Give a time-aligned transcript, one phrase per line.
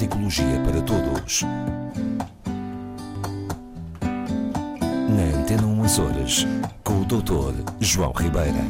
[0.00, 1.42] Psicologia para Todos.
[5.10, 6.46] Na Antena 1 Horas,
[6.82, 7.52] com o Dr.
[7.80, 8.64] João Ribeira.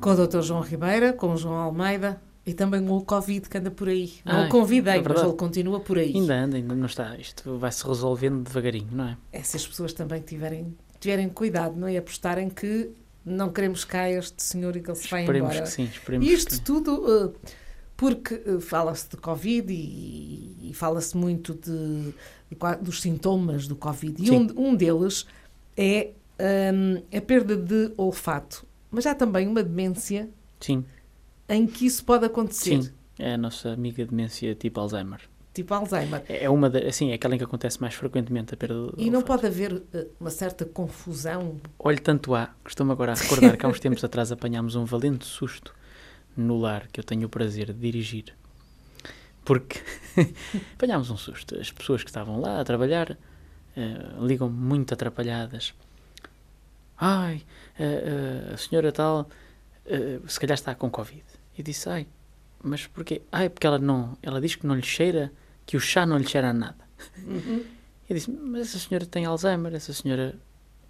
[0.00, 0.40] Com o Dr.
[0.40, 4.14] João Ribeira, com o João Almeida e também com o Covid que anda por aí.
[4.24, 6.12] Não Ai, o convidei, é mas ele continua por aí.
[6.16, 7.16] Ainda anda, ainda não está.
[7.16, 9.16] Isto vai se resolvendo devagarinho, não é?
[9.30, 11.96] É se as pessoas também tiverem, tiverem cuidado, não é?
[11.96, 12.90] Apostarem que
[13.24, 15.64] não queremos cá este senhor e que ele se vai Esperemos embora.
[15.64, 16.62] que sim, esperemos isto que sim.
[16.62, 17.34] tudo uh,
[17.96, 22.12] porque uh, fala-se de Covid e, e fala-se muito de,
[22.50, 24.20] de dos sintomas do Covid.
[24.22, 24.48] E Sim.
[24.56, 25.26] um, um deles
[25.76, 26.10] é
[26.74, 28.66] um, a perda de olfato.
[28.90, 30.28] Mas há também uma demência
[30.60, 30.84] Sim,
[31.48, 32.90] em que isso pode acontecer, sim.
[33.18, 35.20] É a nossa amiga demência tipo Alzheimer.
[35.52, 36.22] Tipo Alzheimer.
[36.28, 38.94] É é uma da, assim, é aquela em que acontece mais frequentemente a perda do
[38.98, 39.24] E não olfato.
[39.42, 39.82] pode haver uh,
[40.20, 41.60] uma certa confusão.
[41.78, 45.24] Olhe, tanto há, costumo agora a recordar que há uns tempos atrás apanhámos um valente
[45.26, 45.74] susto
[46.36, 48.34] no lar que eu tenho o prazer de dirigir.
[49.44, 49.80] Porque
[50.74, 51.58] apanhámos um susto.
[51.58, 53.18] As pessoas que estavam lá a trabalhar
[53.76, 55.74] eh, ligam muito atrapalhadas.
[56.96, 57.42] Ai,
[57.78, 57.84] eh,
[58.48, 59.28] eh, a senhora tal,
[59.86, 61.24] eh, se calhar está com Covid.
[61.58, 62.06] E disse, ai,
[62.62, 63.22] mas porquê?
[63.32, 65.32] Ai, porque ela não, ela diz que não lhe cheira,
[65.66, 66.84] que o chá não lhe cheira a nada.
[67.18, 67.64] Uhum.
[68.08, 70.34] Eu disse, mas essa senhora tem Alzheimer, essa senhora...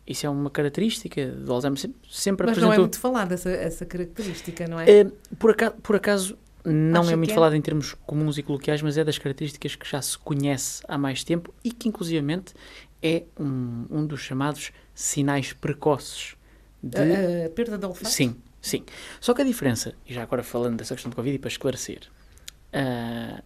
[0.05, 1.79] Isso é uma característica do Alzheimer.
[1.79, 2.84] Sempre, sempre Mas não é apresentou...
[2.84, 4.91] muito falada essa, essa característica, não é?
[4.91, 5.06] Eh,
[5.39, 7.34] por, acaso, por acaso, não Acha é muito é?
[7.34, 10.98] falado em termos comuns e coloquiais, mas é das características que já se conhece há
[10.98, 12.55] mais tempo e que, inclusivamente,
[13.01, 16.36] é um, um dos chamados sinais precoces
[16.83, 16.98] de...
[16.98, 18.09] A, a perda de olfato?
[18.11, 18.84] Sim, sim.
[19.20, 22.01] Só que a diferença, e já agora falando dessa questão do Covid e para esclarecer,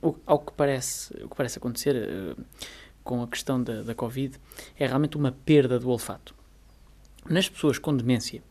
[0.02, 2.42] o, ao que parece, o que parece acontecer ah,
[3.02, 4.38] com a questão da, da Covid
[4.78, 6.34] é realmente uma perda do olfato.
[7.28, 8.42] Nas pessoas com demência,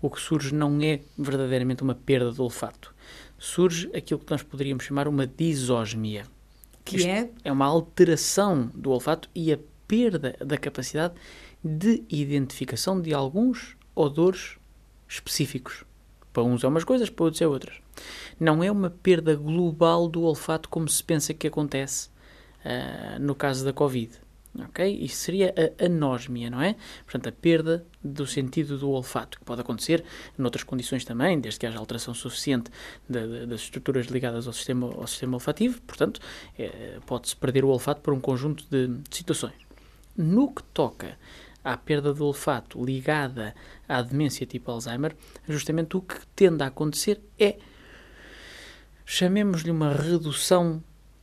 [0.00, 2.94] o que surge não é verdadeiramente uma perda do olfato.
[3.38, 6.24] Surge aquilo que nós poderíamos chamar uma disosmia.
[6.84, 11.14] Que Isto é é uma alteração do olfato e a perda da capacidade
[11.62, 14.56] de identificação de alguns odores
[15.08, 15.84] específicos.
[16.32, 17.83] Para uns é umas coisas, para outros é outras.
[18.38, 22.08] Não é uma perda global do olfato como se pensa que acontece
[22.64, 24.22] ah, no caso da Covid.
[24.68, 24.86] Ok?
[25.02, 26.76] Isso seria a anosmia, não é?
[27.04, 30.04] Portanto, a perda do sentido do olfato, que pode acontecer
[30.38, 32.70] noutras condições também, desde que haja alteração suficiente
[33.08, 35.82] da- da- das estruturas ligadas ao sistema, ao sistema olfativo.
[35.82, 36.20] Portanto,
[36.56, 39.54] eh, pode-se perder o olfato por um conjunto de, de situações.
[40.16, 41.18] No que toca
[41.64, 43.56] à perda do olfato ligada
[43.88, 45.16] à demência tipo Alzheimer,
[45.48, 47.56] justamente o que tende a acontecer é,
[49.04, 50.82] chamemos-lhe uma redução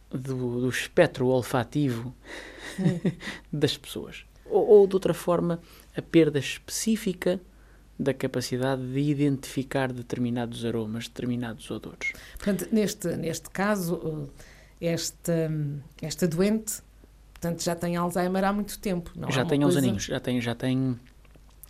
[0.10, 2.14] do, do espectro olfativo
[3.52, 4.26] das pessoas.
[4.46, 5.60] Ou, ou, de outra forma,
[5.96, 7.40] a perda específica
[7.98, 12.14] da capacidade de identificar determinados aromas, determinados odores.
[12.38, 14.30] Portanto, neste, neste caso, uh,
[14.80, 15.52] esta,
[16.02, 16.82] esta doente
[17.42, 19.12] portanto, já tem Alzheimer há muito tempo.
[19.16, 21.00] Não é já tem uns coisa- aninhos, já tem, já tem,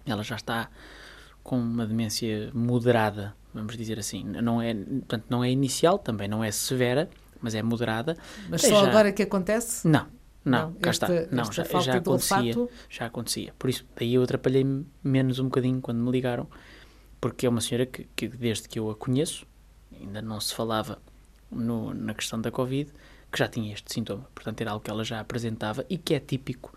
[0.05, 0.69] ela já está
[1.41, 4.23] com uma demência moderada, vamos dizer assim.
[4.23, 7.09] Não é, portanto, não é inicial, também não é severa,
[7.41, 8.17] mas é moderada.
[8.50, 9.88] Mas só já- agora que acontece?
[9.88, 10.07] Não,
[10.44, 11.35] não, Não, cá esta- está.
[11.35, 12.38] Não, já, já acontecia.
[12.38, 12.69] olfato?
[12.90, 13.53] Já acontecia.
[13.57, 16.47] Por isso, daí eu atrapalhei-me menos um bocadinho quando me ligaram,
[17.19, 19.45] porque é uma senhora que, que desde que eu a conheço,
[20.00, 21.00] ainda não se falava
[21.50, 22.91] no- na questão da Covid,
[23.31, 24.28] que já tinha este sintoma.
[24.35, 26.73] Portanto, era algo que ela já apresentava e que é típico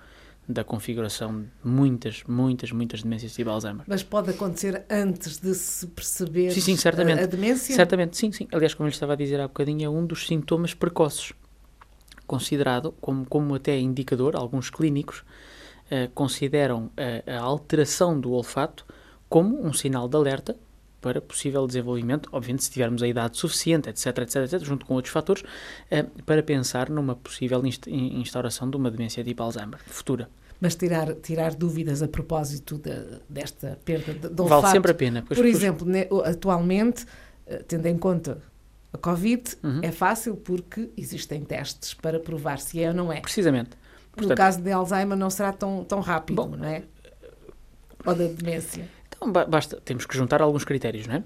[0.49, 3.85] da configuração de muitas, muitas, muitas demências tipo Alzheimer.
[3.87, 7.23] Mas pode acontecer antes de se perceber Sim, sim, certamente.
[7.23, 7.75] a, demência?
[7.75, 8.47] Certamente, sim, sim.
[8.53, 11.33] Aliás, como eu lhe estava a dizer há bocadinho, é um dos sintomas precoces,
[12.27, 15.25] considerado como, como até indicador, alguns clínicos
[15.91, 18.87] eh, consideram a, a alteração do olfato
[19.29, 20.57] como um sinal de alerta
[21.05, 25.13] para possível desenvolvimento, obviamente se tivermos a idade suficiente, etc, etc, etc, junto com outros
[25.13, 25.43] fatores,
[25.91, 30.31] eh, para pensar numa possível inst- in- instauração de uma demência tipo Alzheimer futura.
[30.59, 34.63] Mas tirar, tirar dúvidas a propósito de- desta perda de, de olfato.
[34.63, 35.21] Vale sempre a pena.
[35.21, 35.87] as Por pessoas- exemplo,
[36.25, 37.05] atualmente,
[37.47, 38.39] eh, tendo em conta
[38.91, 39.81] a Covid, Uhum.
[39.83, 43.21] é fácil porque existem testes para provar se é ou não é.
[43.21, 43.71] Precisamente.
[43.73, 43.77] No
[44.23, 46.83] Portanto, caso de Alzheimer não será tão, tão rápido, Bom, não é?
[48.07, 48.89] Ou da demência.
[49.25, 51.25] Então, ba- basta, temos que juntar alguns critérios, não é?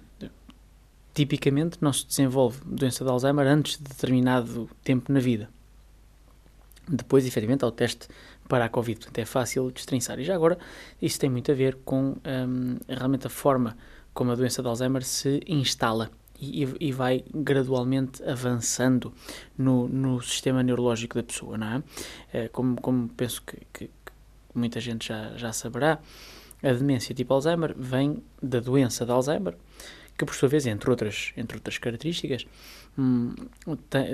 [1.12, 5.50] Tipicamente, não se desenvolve doença de Alzheimer antes de determinado tempo na vida.
[6.88, 8.06] Depois, efetivamente, há o teste
[8.48, 9.00] para a Covid.
[9.00, 10.18] Portanto, é fácil destrinçar.
[10.20, 10.58] E já agora,
[11.02, 13.76] isso tem muito a ver com hum, realmente a forma
[14.14, 16.08] como a doença de Alzheimer se instala
[16.40, 19.12] e, e- vai gradualmente avançando
[19.56, 21.82] no, no sistema neurológico da pessoa, não é?
[22.32, 24.12] Eh, como, como penso que, que- que
[24.54, 25.98] muita gente já, já saberá,
[26.62, 29.55] a demência tipo Alzheimer vem da doença de Alzheimer,
[30.16, 32.46] que por sua vez, entre outras, entre outras características,
[32.99, 33.32] hum,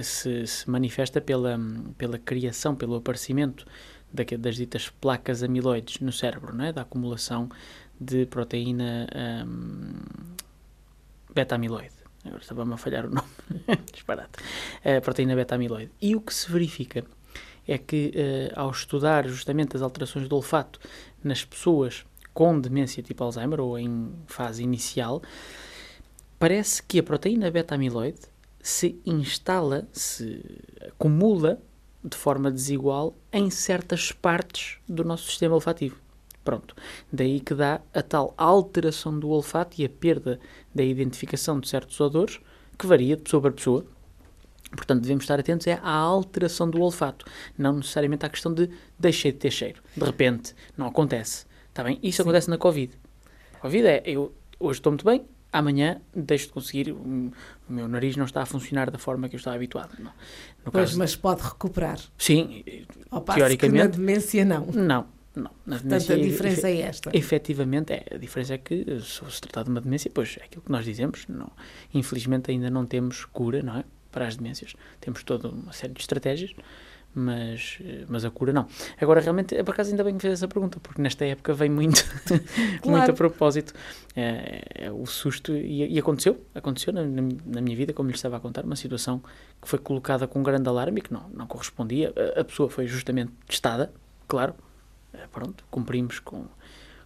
[0.02, 1.58] se, se, manifesta pela,
[1.96, 3.66] pela criação, pelo aparecimento
[4.38, 6.72] das ditas placas amiloides no cérebro, não é?
[6.72, 7.48] da acumulação
[7.98, 9.08] de proteína
[9.46, 9.94] hum,
[11.34, 11.94] beta-amiloide.
[12.24, 13.28] Agora estava-me a falhar o nome.
[13.92, 14.32] Disparate.
[14.84, 15.90] A proteína beta-amiloide.
[16.00, 17.04] E o que se verifica
[17.66, 20.78] é que, uh, ao estudar justamente as alterações do olfato
[21.22, 25.22] nas pessoas com demência tipo Alzheimer ou em fase inicial,
[26.38, 28.20] parece que a proteína beta-amiloide
[28.60, 30.42] se instala, se
[30.88, 31.60] acumula
[32.02, 35.96] de forma desigual em certas partes do nosso sistema olfativo.
[36.44, 36.76] Pronto.
[37.10, 40.38] Daí que dá a tal alteração do olfato e a perda
[40.74, 42.38] da identificação de certos odores,
[42.78, 43.86] que varia de pessoa para pessoa.
[44.76, 47.24] Portanto, devemos estar atentos é à alteração do olfato,
[47.56, 49.82] não necessariamente à questão de deixei de ter cheiro.
[49.96, 51.46] De repente, não acontece.
[51.74, 51.98] Está bem?
[52.04, 52.22] Isso Sim.
[52.22, 52.96] acontece na Covid.
[53.54, 57.32] A Covid é, eu hoje estou muito bem, amanhã deixo de conseguir, o
[57.68, 59.90] meu nariz não está a funcionar da forma que eu estava habituado.
[59.98, 60.12] No
[60.70, 61.98] pois, caso, mas pode recuperar.
[62.16, 62.62] Sim,
[63.10, 63.76] Ao teoricamente.
[63.76, 64.66] Que na demência não.
[64.66, 65.50] Não, não.
[65.66, 67.10] Na Portanto, a diferença é esta.
[67.12, 68.06] Efetivamente, é.
[68.14, 70.84] A diferença é que, se se tratar de uma demência, pois é aquilo que nós
[70.84, 71.26] dizemos.
[71.28, 71.50] Não,
[71.92, 73.84] infelizmente, ainda não temos cura, não é?
[74.12, 74.76] Para as demências.
[75.00, 76.54] Temos toda uma série de estratégias
[77.14, 77.78] mas,
[78.08, 78.66] mas a cura não.
[79.00, 82.04] Agora, realmente, por acaso ainda bem que fez essa pergunta, porque nesta época vem muito,
[82.82, 82.98] claro.
[82.98, 83.72] muito a propósito
[84.16, 88.36] é, é, o susto, e, e, aconteceu, aconteceu na, na, minha vida, como lhe estava
[88.36, 89.22] a contar, uma situação
[89.62, 92.12] que foi colocada com grande alarme e que não, não correspondia.
[92.36, 93.92] A, a pessoa foi justamente testada,
[94.26, 94.54] claro,
[95.12, 96.46] é, pronto, cumprimos com,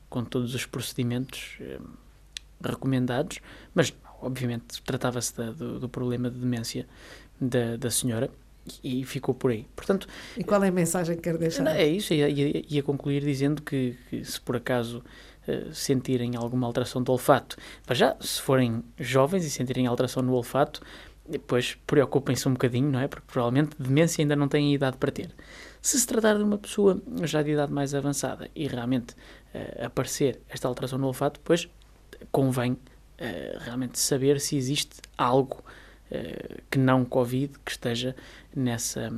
[0.08, 1.78] com todos os procedimentos é,
[2.62, 3.40] recomendados,
[3.74, 6.86] mas obviamente tratava-se do, do problema de demência
[7.40, 8.30] da, da senhora
[8.82, 9.66] e ficou por aí.
[9.74, 10.06] Portanto,
[10.36, 11.66] e qual é a mensagem que quer deixar?
[11.66, 15.02] É isso, ia, ia, ia concluir dizendo que, que, se por acaso
[15.46, 17.56] uh, sentirem alguma alteração do olfato,
[17.86, 20.80] para já, se forem jovens e sentirem alteração no olfato,
[21.28, 23.06] depois preocupem-se um bocadinho, não é?
[23.06, 25.30] Porque provavelmente demência ainda não têm idade para ter.
[25.80, 29.12] Se se tratar de uma pessoa já de idade mais avançada e realmente
[29.54, 31.68] uh, aparecer esta alteração no olfato, depois
[32.32, 32.78] convém uh,
[33.60, 35.62] realmente saber se existe algo
[36.70, 38.14] que não Covid que esteja
[38.54, 39.10] nessa,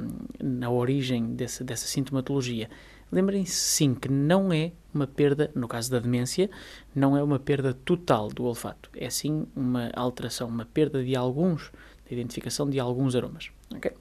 [0.42, 2.68] na origem dessa, dessa sintomatologia.
[3.12, 6.48] Lembrem-se sim que não é uma perda, no caso da demência,
[6.94, 8.88] não é uma perda total do olfato.
[8.94, 11.72] É sim uma alteração, uma perda de alguns,
[12.06, 13.50] de identificação de alguns aromas.
[13.74, 13.92] Ok?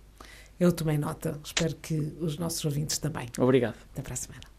[0.59, 1.39] Eu tomei nota.
[1.44, 3.27] Espero que os nossos ouvintes também.
[3.39, 3.77] Obrigado.
[3.94, 4.58] Até para a semana.